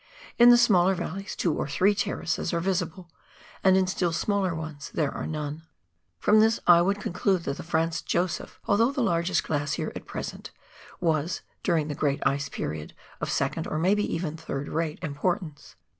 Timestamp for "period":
12.49-12.95